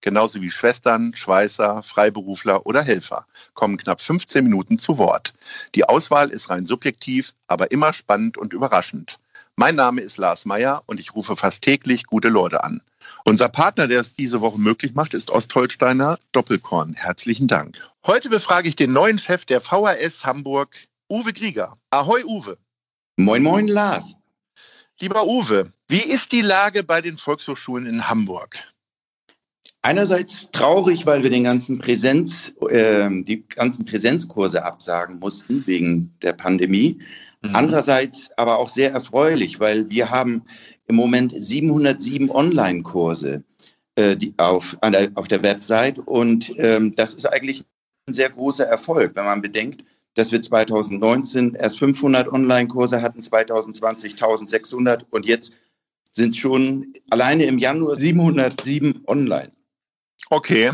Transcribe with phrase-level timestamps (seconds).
[0.00, 5.32] genauso wie Schwestern, Schweißer, Freiberufler oder Helfer, kommen knapp 15 Minuten zu Wort.
[5.74, 9.18] Die Auswahl ist rein subjektiv, aber immer spannend und überraschend.
[9.56, 12.80] Mein Name ist Lars Meyer und ich rufe fast täglich gute Leute an.
[13.24, 16.94] Unser Partner, der es diese Woche möglich macht, ist Ostholsteiner Doppelkorn.
[16.94, 17.76] Herzlichen Dank.
[18.06, 20.76] Heute befrage ich den neuen Chef der VHS Hamburg,
[21.10, 21.74] Uwe Grieger.
[21.90, 22.56] Ahoi, Uwe.
[23.16, 24.16] Moin, moin, Lars.
[25.00, 28.56] Lieber Uwe, wie ist die Lage bei den Volkshochschulen in Hamburg?
[29.88, 36.34] Einerseits traurig, weil wir den ganzen Präsenz, äh, die ganzen Präsenzkurse absagen mussten wegen der
[36.34, 36.98] Pandemie.
[37.40, 37.56] Mhm.
[37.56, 40.42] Andererseits aber auch sehr erfreulich, weil wir haben
[40.88, 43.44] im Moment 707 Online-Kurse
[43.96, 47.64] äh, auf, der, auf der Website und ähm, das ist eigentlich
[48.06, 54.12] ein sehr großer Erfolg, wenn man bedenkt, dass wir 2019 erst 500 Online-Kurse hatten, 2020
[54.12, 55.54] 1600 und jetzt
[56.12, 59.52] sind schon alleine im Januar 707 online.
[60.30, 60.70] Okay.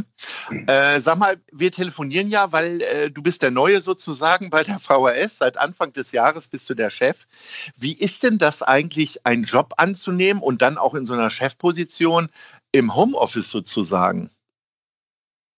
[0.67, 4.81] Äh, sag mal, wir telefonieren ja, weil äh, du bist der Neue sozusagen bei der
[4.81, 5.39] VHS.
[5.39, 7.27] Seit Anfang des Jahres bist du der Chef.
[7.77, 12.29] Wie ist denn das eigentlich, einen Job anzunehmen und dann auch in so einer Chefposition
[12.73, 14.31] im Homeoffice sozusagen?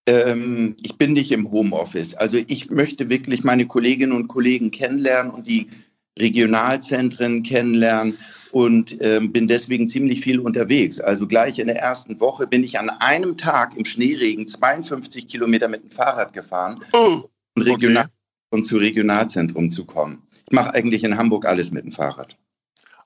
[0.05, 2.13] Ähm, ich bin nicht im Homeoffice.
[2.13, 5.67] Also ich möchte wirklich meine Kolleginnen und Kollegen kennenlernen und die
[6.19, 8.19] Regionalzentren kennenlernen
[8.57, 10.99] und ähm, bin deswegen ziemlich viel unterwegs.
[10.99, 15.67] Also gleich in der ersten Woche bin ich an einem Tag im Schneeregen 52 Kilometer
[15.67, 17.21] mit dem Fahrrad gefahren, oh,
[17.55, 18.13] um, Regional okay.
[18.49, 20.23] um zu Regionalzentrum zu kommen.
[20.47, 22.35] Ich mache eigentlich in Hamburg alles mit dem Fahrrad.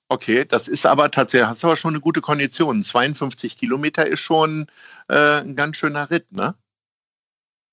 [0.07, 2.81] Okay, das ist aber tatsächlich, hast aber schon eine gute Kondition.
[2.81, 4.67] 52 Kilometer ist schon
[5.09, 6.55] äh, ein ganz schöner Ritt, ne?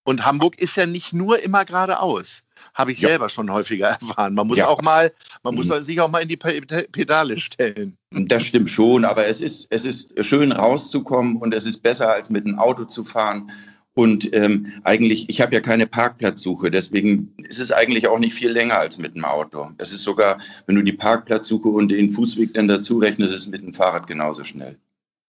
[0.02, 2.42] Und Hamburg ist ja nicht nur immer geradeaus.
[2.74, 3.10] Habe ich ja.
[3.10, 4.34] selber schon häufiger erfahren.
[4.34, 4.68] Man muss ja.
[4.68, 5.84] auch mal, man muss mhm.
[5.84, 7.96] sich auch mal in die Pedale stellen.
[8.10, 12.30] Das stimmt schon, aber es ist, es ist schön rauszukommen und es ist besser, als
[12.30, 13.50] mit dem Auto zu fahren.
[13.98, 18.50] Und ähm, eigentlich, ich habe ja keine Parkplatzsuche, deswegen ist es eigentlich auch nicht viel
[18.50, 19.72] länger als mit dem Auto.
[19.78, 23.48] Es ist sogar, wenn du die Parkplatzsuche und den Fußweg dann dazu rechnest, ist es
[23.48, 24.76] mit dem Fahrrad genauso schnell.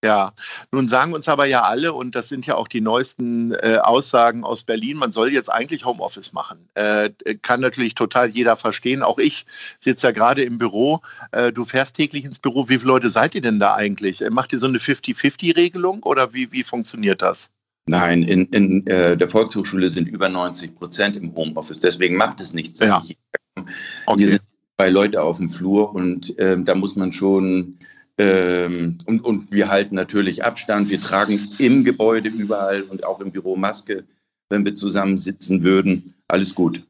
[0.04, 0.32] Ja,
[0.72, 4.46] nun sagen uns aber ja alle, und das sind ja auch die neuesten äh, Aussagen
[4.46, 6.70] aus Berlin, man soll jetzt eigentlich Homeoffice machen.
[6.76, 7.10] Äh,
[7.42, 9.04] kann natürlich total jeder verstehen.
[9.04, 9.46] Auch ich
[9.80, 11.02] sitze ja gerade im Büro.
[11.34, 12.70] Äh, du fährst täglich ins Büro.
[12.70, 14.22] Wie viele Leute seid ihr denn da eigentlich?
[14.22, 17.50] Äh, macht ihr so eine 50-50-Regelung oder wie, wie funktioniert das?
[17.86, 21.82] Nein, in, in äh, der Volkshochschule sind über 90 Prozent im Homeoffice.
[21.82, 23.02] Deswegen macht es nichts, ja.
[23.04, 23.18] ich
[23.56, 23.66] hier
[24.06, 24.20] okay.
[24.20, 24.42] Wir sind
[24.78, 27.78] zwei Leute auf dem Flur und ähm, da muss man schon
[28.19, 30.90] ähm, und, und wir halten natürlich Abstand.
[30.90, 34.03] Wir tragen im Gebäude überall und auch im Büro Maske,
[34.50, 36.13] wenn wir zusammen sitzen würden.
[36.28, 36.84] Alles gut.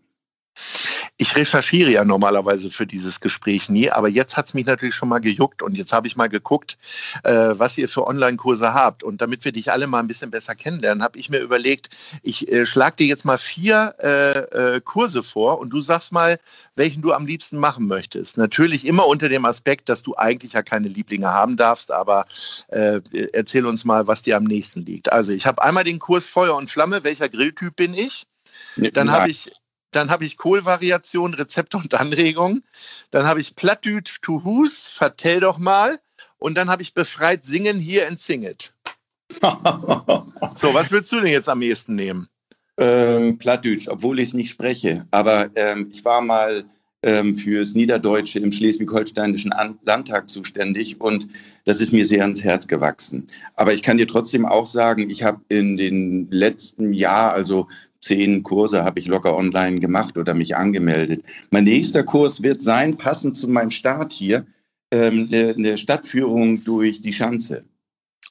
[1.22, 5.10] Ich recherchiere ja normalerweise für dieses Gespräch nie, aber jetzt hat es mich natürlich schon
[5.10, 6.78] mal gejuckt und jetzt habe ich mal geguckt,
[7.26, 9.04] äh, was ihr für Online-Kurse habt.
[9.04, 11.90] Und damit wir dich alle mal ein bisschen besser kennenlernen, habe ich mir überlegt,
[12.24, 16.40] ich äh, schlage dir jetzt mal vier äh, äh, Kurse vor und du sagst mal,
[16.78, 18.38] welchen du am liebsten machen möchtest.
[18.38, 22.28] Natürlich immer unter dem Aspekt, dass du eigentlich ja keine Lieblinge haben darfst, aber
[22.70, 23.02] äh,
[23.34, 25.12] erzähl uns mal, was dir am nächsten liegt.
[25.12, 28.26] Also ich habe einmal den Kurs Feuer und Flamme, welcher Grilltyp bin ich?
[28.94, 29.52] Dann habe ich
[29.92, 32.64] dann habe ich Kohlvariation, Rezepte und Anregungen.
[33.12, 35.98] Dann habe ich Plattdütsch to Hus, vertell doch mal.
[36.38, 38.74] Und dann habe ich befreit Singen hier in Singet.
[39.42, 42.28] so, was würdest du denn jetzt am ehesten nehmen?
[42.78, 45.06] Ähm, Plattdütsch, obwohl ich es nicht spreche.
[45.12, 46.64] Aber ähm, ich war mal
[47.04, 49.54] ähm, fürs Niederdeutsche im Schleswig-Holsteinischen
[49.86, 51.28] Landtag zuständig und
[51.66, 53.28] das ist mir sehr ans Herz gewachsen.
[53.56, 57.68] Aber ich kann dir trotzdem auch sagen, ich habe in den letzten Jahr, also
[58.02, 61.24] zehn Kurse habe ich locker online gemacht oder mich angemeldet.
[61.52, 64.46] Mein nächster Kurs wird sein, passend zu meinem Start hier,
[64.92, 67.64] ähm, eine, eine Stadtführung durch die Schanze.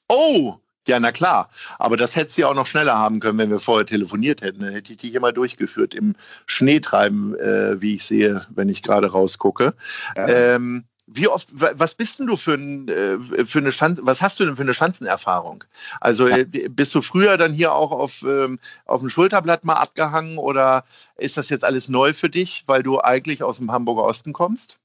[0.08, 0.56] Oh,
[0.88, 1.50] ja, na klar.
[1.78, 4.60] Aber das hätte sie auch noch schneller haben können, wenn wir vorher telefoniert hätten.
[4.60, 6.14] Dann hätte ich die hier mal durchgeführt im
[6.46, 9.74] Schneetreiben, äh, wie ich sehe, wenn ich gerade rausgucke.
[10.16, 10.28] Ja.
[10.28, 14.38] Ähm, wie oft, was bist denn du für, ein, äh, für eine Schanze, was hast
[14.38, 15.64] du denn für eine Schanzenerfahrung?
[16.00, 16.38] Also ja.
[16.38, 20.84] Äh, bist du früher dann hier auch auf, ähm, auf dem Schulterblatt mal abgehangen oder
[21.16, 24.78] ist das jetzt alles neu für dich, weil du eigentlich aus dem Hamburger Osten kommst?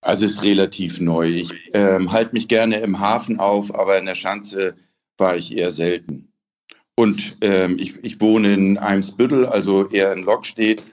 [0.00, 1.28] Also es ist relativ neu.
[1.28, 4.74] Ich ähm, halte mich gerne im Hafen auf, aber in der Schanze
[5.18, 6.32] war ich eher selten.
[6.94, 10.84] Und ähm, ich, ich wohne in Eimsbüttel, also eher in Lokstedt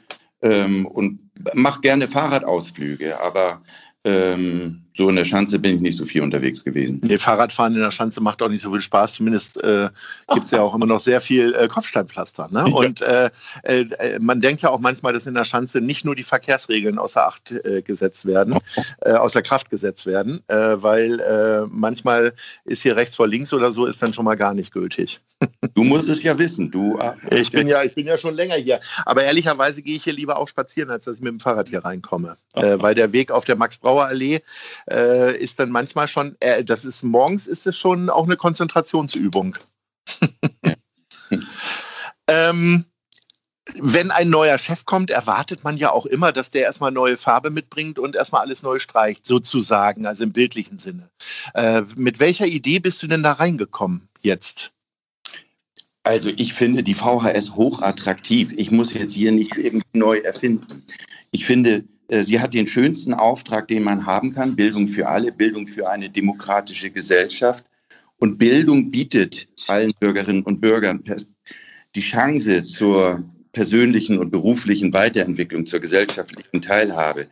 [0.42, 1.20] ähm, und
[1.54, 3.62] mache gerne Fahrradausflüge, aber
[4.06, 7.02] ähm, so in der Schanze bin ich nicht so viel unterwegs gewesen.
[7.04, 9.14] Nee, Fahrradfahren in der Schanze macht auch nicht so viel Spaß.
[9.14, 9.90] Zumindest äh,
[10.34, 12.50] gibt es ja auch immer noch sehr viel äh, Kopfsteinpflaster.
[12.52, 12.66] Ne?
[12.68, 12.74] Ja.
[12.74, 13.30] Und äh,
[13.64, 17.26] äh, man denkt ja auch manchmal, dass in der Schanze nicht nur die Verkehrsregeln außer
[17.26, 18.58] Acht äh, gesetzt werden,
[19.02, 22.34] äh, außer Kraft gesetzt werden, weil manchmal
[22.66, 25.22] ist hier rechts vor links oder so, ist dann schon mal gar nicht gültig.
[25.74, 26.70] Du musst es ja wissen.
[26.70, 27.00] Du,
[27.32, 28.80] ich, bin ja, ich bin ja schon länger hier.
[29.06, 31.84] Aber ehrlicherweise gehe ich hier lieber auch spazieren, als dass ich mit dem Fahrrad hier
[31.86, 32.38] reinkomme.
[32.54, 34.42] weil der Weg auf der Max-Brauer-Allee
[34.90, 39.58] äh, ist dann manchmal schon, äh, das ist morgens ist es schon auch eine Konzentrationsübung.
[42.28, 42.86] ähm,
[43.76, 47.50] wenn ein neuer Chef kommt, erwartet man ja auch immer, dass der erstmal neue Farbe
[47.52, 51.10] mitbringt und erstmal alles neu streicht, sozusagen, also im bildlichen Sinne.
[51.54, 54.72] Äh, mit welcher Idee bist du denn da reingekommen jetzt?
[56.04, 58.54] Also ich finde die VHS hochattraktiv.
[58.58, 60.84] Ich muss jetzt hier nichts eben neu erfinden.
[61.32, 65.32] Ich finde, äh, sie hat den schönsten Auftrag, den man haben kann, Bildung für alle,
[65.32, 67.66] Bildung für eine demokratische Gesellschaft.
[68.18, 71.04] Und Bildung bietet allen Bürgerinnen und Bürgern
[71.96, 77.28] die Chance zur persönlichen und beruflichen Weiterentwicklung, zur gesellschaftlichen Teilhabe.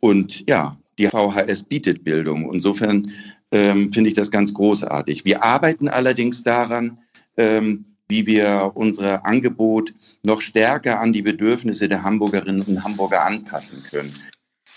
[0.00, 2.52] Und ja, die VHS bietet Bildung.
[2.52, 3.10] Insofern
[3.52, 5.24] ähm, finde ich das ganz großartig.
[5.24, 6.98] Wir arbeiten allerdings daran,
[7.36, 9.92] ähm, wie wir unser Angebot
[10.24, 14.14] noch stärker an die Bedürfnisse der Hamburgerinnen und Hamburger anpassen können.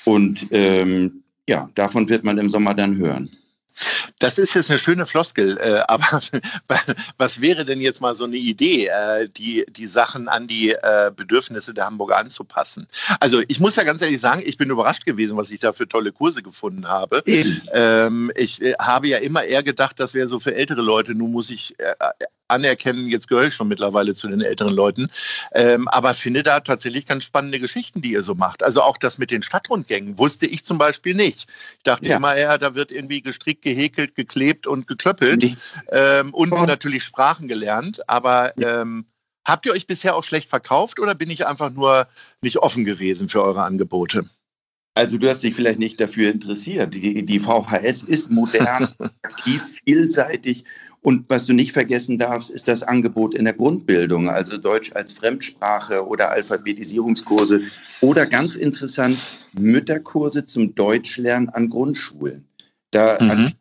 [0.05, 3.29] Und ähm, ja, davon wird man im Sommer dann hören.
[4.19, 6.21] Das ist jetzt eine schöne Floskel, äh, aber
[7.17, 11.11] was wäre denn jetzt mal so eine Idee, äh, die, die Sachen an die äh,
[11.15, 12.87] Bedürfnisse der Hamburger anzupassen?
[13.19, 15.87] Also ich muss ja ganz ehrlich sagen, ich bin überrascht gewesen, was ich da für
[15.87, 17.23] tolle Kurse gefunden habe.
[17.71, 21.15] Ähm, ich habe ja immer eher gedacht, das wäre so für ältere Leute.
[21.15, 21.75] Nun muss ich
[22.49, 25.07] anerkennen, jetzt gehöre ich schon mittlerweile zu den älteren Leuten,
[25.53, 28.63] ähm, aber finde da tatsächlich ganz spannende Geschichten, die ihr so macht.
[28.63, 31.49] Also auch das mit den Stadtrundgängen wusste ich zum Beispiel nicht.
[31.77, 32.17] Ich dachte ja.
[32.17, 35.43] immer eher, da wird irgendwie gestrickt, gehäkelt, geklebt und geklöppelt
[35.91, 36.65] ähm, und oh.
[36.65, 39.05] natürlich Sprachen gelernt, aber ähm,
[39.49, 42.07] Habt ihr euch bisher auch schlecht verkauft oder bin ich einfach nur
[42.41, 44.25] nicht offen gewesen für eure Angebote?
[44.95, 46.93] Also du hast dich vielleicht nicht dafür interessiert.
[46.93, 48.87] Die, die VHS ist modern,
[49.21, 50.65] aktiv, vielseitig
[51.01, 55.13] und was du nicht vergessen darfst, ist das Angebot in der Grundbildung, also Deutsch als
[55.13, 57.61] Fremdsprache oder Alphabetisierungskurse
[58.01, 59.17] oder ganz interessant
[59.53, 62.45] Mütterkurse zum Deutschlernen an Grundschulen.
[62.91, 63.31] Da mhm.
[63.31, 63.53] an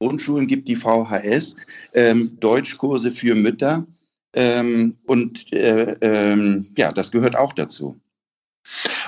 [0.00, 1.54] Grundschulen gibt die VHS
[1.94, 3.86] ähm, Deutschkurse für Mütter
[4.34, 8.00] ähm, und äh, ähm, ja, das gehört auch dazu.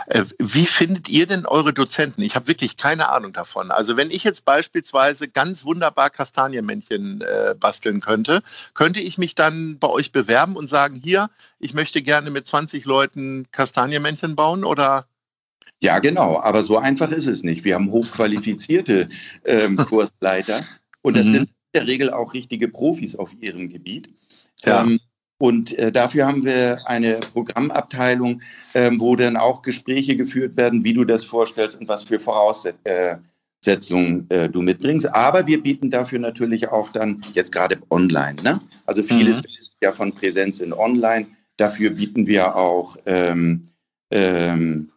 [0.07, 2.23] Äh, wie findet ihr denn eure Dozenten?
[2.23, 3.71] Ich habe wirklich keine Ahnung davon.
[3.71, 8.43] Also wenn ich jetzt beispielsweise ganz wunderbar Kastanienmännchen äh, basteln könnte,
[8.75, 11.29] könnte ich mich dann bei euch bewerben und sagen, hier,
[11.59, 15.07] ich möchte gerne mit 20 Leuten Kastanienmännchen bauen oder?
[15.83, 16.41] Ja, genau.
[16.41, 17.65] Aber so einfach ist es nicht.
[17.65, 19.09] Wir haben hochqualifizierte
[19.45, 20.65] ähm, Kursleiter
[21.03, 21.33] und das mhm.
[21.33, 24.09] sind in der Regel auch richtige Profis auf ihrem Gebiet.
[24.65, 24.83] Ja.
[24.83, 25.01] Ähm,
[25.39, 28.43] und äh, dafür haben wir eine Programmabteilung,
[28.73, 34.31] äh, wo dann auch Gespräche geführt werden, wie du das vorstellst und was für Voraussetzungen
[34.31, 35.13] äh, du mitbringst.
[35.13, 38.37] Aber wir bieten dafür natürlich auch dann jetzt gerade online.
[38.43, 38.61] Ne?
[38.87, 39.47] Also vieles mhm.
[39.59, 41.27] ist ja von Präsenz in online.
[41.57, 43.69] Dafür bieten wir auch ähm,
[44.11, 44.91] ähm,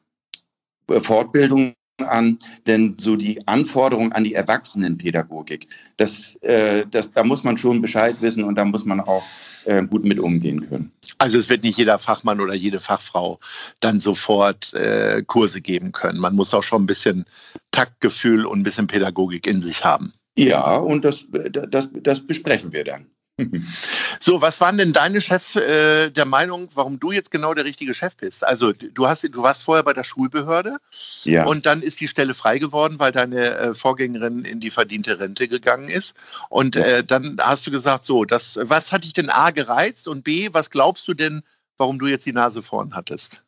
[0.87, 7.57] Fortbildungen an, denn so die Anforderungen an die Erwachsenenpädagogik, das, äh, das, da muss man
[7.57, 9.23] schon Bescheid wissen und da muss man auch
[9.65, 10.91] äh, gut mit umgehen können.
[11.17, 13.39] Also es wird nicht jeder Fachmann oder jede Fachfrau
[13.79, 16.19] dann sofort äh, Kurse geben können.
[16.19, 17.25] Man muss auch schon ein bisschen
[17.71, 20.11] Taktgefühl und ein bisschen Pädagogik in sich haben.
[20.37, 21.25] Ja, und das,
[21.69, 23.07] das, das besprechen wir dann.
[24.19, 27.93] So, was waren denn deine Chefs äh, der Meinung, warum du jetzt genau der richtige
[27.93, 28.43] Chef bist?
[28.45, 30.77] Also du hast, du warst vorher bei der Schulbehörde
[31.23, 31.45] ja.
[31.45, 35.47] und dann ist die Stelle frei geworden, weil deine äh, Vorgängerin in die verdiente Rente
[35.47, 36.15] gegangen ist.
[36.49, 40.23] Und äh, dann hast du gesagt, so, das, was hat dich denn A gereizt und
[40.23, 41.43] B, was glaubst du denn,
[41.77, 43.43] warum du jetzt die Nase vorn hattest?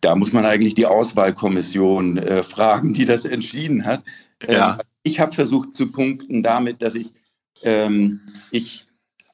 [0.00, 4.04] Da muss man eigentlich die Auswahlkommission äh, fragen, die das entschieden hat.
[4.46, 4.74] Ja.
[4.74, 7.12] Ähm, ich habe versucht zu punkten damit, dass ich
[7.62, 8.20] ähm,
[8.50, 8.84] ich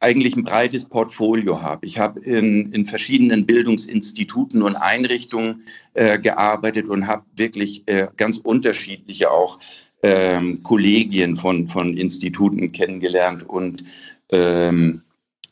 [0.01, 1.87] eigentlich ein breites Portfolio habe.
[1.87, 5.63] Ich habe in, in verschiedenen Bildungsinstituten und Einrichtungen
[5.95, 9.61] äh, gearbeitet und habe wirklich äh, ganz unterschiedliche auch
[10.03, 13.49] ähm, Kollegien von, von Instituten kennengelernt.
[13.49, 13.85] Und
[14.31, 15.03] ähm,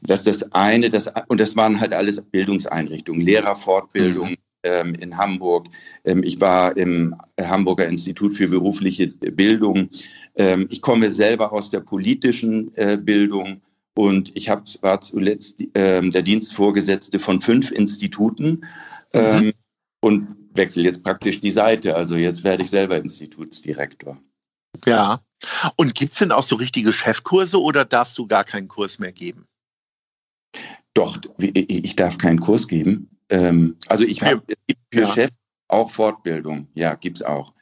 [0.02, 4.34] das das eine, das, und das waren halt alles Bildungseinrichtungen, Lehrerfortbildung.
[4.62, 5.68] Ähm, in Hamburg.
[6.04, 9.88] Ähm, ich war im Hamburger Institut für berufliche Bildung.
[10.36, 13.62] Ähm, ich komme selber aus der politischen äh, Bildung
[13.94, 18.64] Und ich hab, war zuletzt der Dienstvorgesetzte von fünf Instituten
[19.12, 19.52] mhm.
[20.00, 21.96] und wechsle jetzt praktisch die Seite.
[21.96, 24.16] Also jetzt werde ich selber Institutsdirektor.
[24.86, 25.20] Ja.
[25.76, 29.12] Und gibt es denn auch so richtige Chefkurse oder darfst du gar keinen Kurs mehr
[29.12, 29.46] geben?
[30.94, 33.08] Doch, ich darf keinen Kurs geben.
[33.30, 34.42] Ähm, also ich habe
[34.92, 35.12] für ja.
[35.12, 35.30] Chef
[35.68, 36.68] auch Fortbildung.
[36.75, 37.54] Ja, gibt es auch.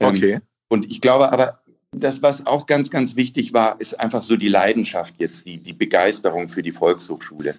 [0.00, 0.40] Ähm, okay.
[0.68, 1.62] Und ich glaube aber,
[1.92, 5.74] das, was auch ganz, ganz wichtig war, ist einfach so die Leidenschaft jetzt, die, die
[5.74, 7.56] Begeisterung für die Volkshochschule.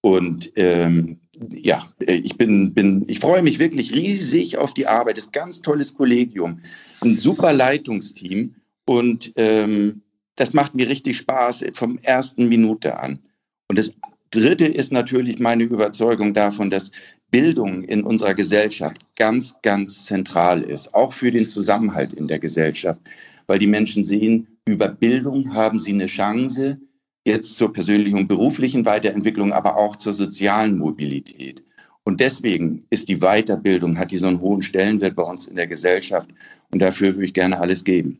[0.00, 5.16] Und ähm, ja, ich bin, bin, ich freue mich wirklich riesig auf die Arbeit.
[5.16, 6.60] Das ist ein ganz tolles Kollegium,
[7.00, 10.02] ein super Leitungsteam und ähm,
[10.34, 13.20] das macht mir richtig Spaß vom ersten Minute an.
[13.68, 13.92] Und das
[14.32, 16.90] Dritte ist natürlich meine Überzeugung davon, dass
[17.30, 22.98] Bildung in unserer Gesellschaft ganz, ganz zentral ist, auch für den Zusammenhalt in der Gesellschaft,
[23.46, 26.80] weil die Menschen sehen, über Bildung haben sie eine Chance,
[27.26, 31.62] jetzt zur persönlichen und beruflichen Weiterentwicklung, aber auch zur sozialen Mobilität.
[32.04, 35.66] Und deswegen ist die Weiterbildung, hat die so einen hohen Stellenwert bei uns in der
[35.66, 36.30] Gesellschaft.
[36.72, 38.18] Und dafür würde ich gerne alles geben.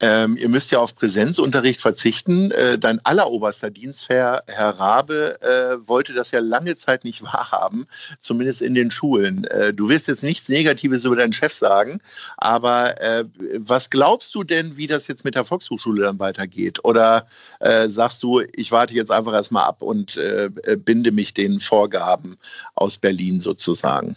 [0.00, 2.50] Ähm, ihr müsst ja auf Präsenzunterricht verzichten.
[2.52, 7.86] Äh, dein alleroberster Dienstherr, Herr Rabe, äh, wollte das ja lange Zeit nicht wahrhaben,
[8.18, 9.44] zumindest in den Schulen.
[9.44, 12.00] Äh, du wirst jetzt nichts Negatives über deinen Chef sagen,
[12.38, 13.24] aber äh,
[13.58, 16.82] was glaubst du denn, wie das jetzt mit der Volkshochschule dann weitergeht?
[16.84, 17.26] Oder
[17.60, 22.36] äh, sagst du, ich warte jetzt einfach erstmal ab und äh, binde mich den Vorgaben
[22.74, 24.16] aus Berlin sozusagen?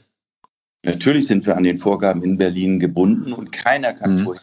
[0.86, 4.24] Natürlich sind wir an den Vorgaben in Berlin gebunden und keiner kann mhm.
[4.24, 4.42] vorher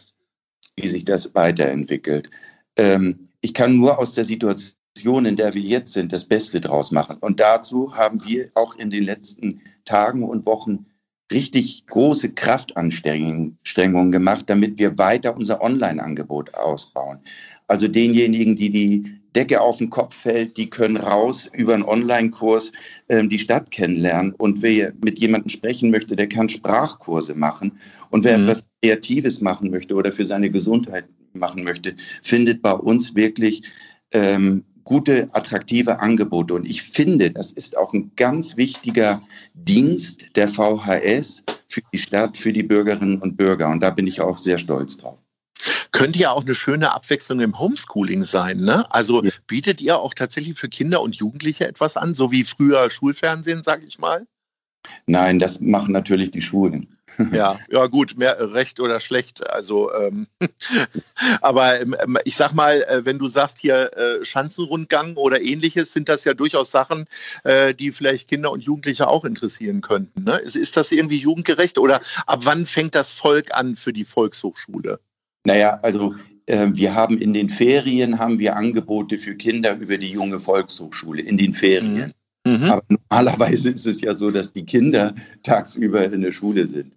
[0.77, 2.29] wie sich das weiterentwickelt.
[2.77, 6.91] Ähm, ich kann nur aus der Situation, in der wir jetzt sind, das Beste draus
[6.91, 7.17] machen.
[7.19, 10.85] Und dazu haben wir auch in den letzten Tagen und Wochen
[11.31, 17.19] richtig große Kraftanstrengungen gemacht, damit wir weiter unser Online-Angebot ausbauen.
[17.67, 22.73] Also denjenigen, die die Decke auf den Kopf fällt, die können raus über einen Online-Kurs
[23.07, 24.33] ähm, die Stadt kennenlernen.
[24.33, 27.79] Und wer mit jemandem sprechen möchte, der kann Sprachkurse machen.
[28.09, 28.43] Und wer mhm.
[28.43, 33.63] etwas Kreatives machen möchte oder für seine Gesundheit machen möchte, findet bei uns wirklich
[34.11, 36.53] ähm, gute, attraktive Angebote.
[36.53, 39.21] Und ich finde, das ist auch ein ganz wichtiger
[39.53, 43.69] Dienst der VHS für die Stadt, für die Bürgerinnen und Bürger.
[43.69, 45.17] Und da bin ich auch sehr stolz drauf.
[45.91, 48.57] Könnte ja auch eine schöne Abwechslung im Homeschooling sein.
[48.57, 48.91] Ne?
[48.91, 49.29] Also ja.
[49.45, 53.85] bietet ihr auch tatsächlich für Kinder und Jugendliche etwas an, so wie früher Schulfernsehen, sage
[53.85, 54.25] ich mal?
[55.05, 56.87] Nein, das machen natürlich die Schulen.
[57.31, 59.47] Ja, ja gut, mehr recht oder schlecht.
[59.51, 60.27] Also, ähm,
[61.41, 65.93] aber ähm, ähm, ich sag mal, äh, wenn du sagst hier äh, Schanzenrundgang oder ähnliches,
[65.93, 67.05] sind das ja durchaus Sachen,
[67.43, 70.23] äh, die vielleicht Kinder und Jugendliche auch interessieren könnten.
[70.23, 70.37] Ne?
[70.37, 74.99] Ist, ist das irgendwie jugendgerecht oder ab wann fängt das Volk an für die Volkshochschule?
[75.43, 80.11] Naja, also äh, wir haben in den Ferien haben wir Angebote für Kinder über die
[80.11, 81.93] junge Volkshochschule in den Ferien.
[81.93, 82.13] Mhm.
[82.45, 82.71] Mhm.
[82.71, 86.93] Aber normalerweise ist es ja so, dass die Kinder tagsüber in der Schule sind.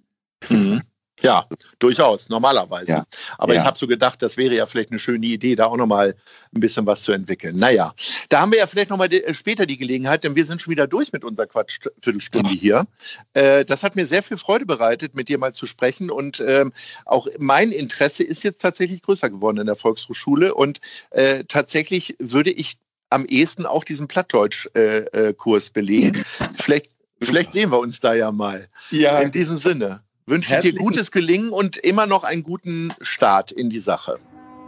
[0.48, 0.80] Mhm.
[1.20, 1.46] Ja,
[1.78, 2.90] durchaus, normalerweise.
[2.90, 3.06] Ja.
[3.38, 3.60] Aber ja.
[3.60, 6.14] ich habe so gedacht, das wäre ja vielleicht eine schöne Idee, da auch nochmal
[6.54, 7.56] ein bisschen was zu entwickeln.
[7.56, 7.94] Naja,
[8.28, 10.86] da haben wir ja vielleicht nochmal äh, später die Gelegenheit, denn wir sind schon wieder
[10.88, 12.56] durch mit unserer Quatschviertelstunde ja.
[12.56, 12.86] hier.
[13.32, 16.10] Äh, das hat mir sehr viel Freude bereitet, mit dir mal zu sprechen.
[16.10, 16.72] Und ähm,
[17.04, 20.52] auch mein Interesse ist jetzt tatsächlich größer geworden in der Volkshochschule.
[20.52, 22.76] Und äh, tatsächlich würde ich
[23.11, 26.25] am ehesten auch diesen Plattdeutsch-Kurs belegen.
[26.58, 28.66] vielleicht, vielleicht sehen wir uns da ja mal.
[28.90, 29.20] Ja.
[29.20, 33.70] In diesem Sinne wünsche ich dir gutes Gelingen und immer noch einen guten Start in
[33.70, 34.18] die Sache.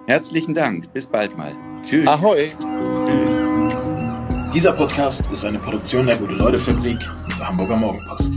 [0.07, 0.93] Herzlichen Dank.
[0.93, 1.55] Bis bald mal.
[1.83, 2.07] Tschüss.
[2.07, 2.53] Ahoi.
[3.05, 3.43] Tschüss.
[4.55, 8.33] Dieser Podcast ist eine Produktion der Gute-Leute-Fabrik und der Hamburger Morgenpost.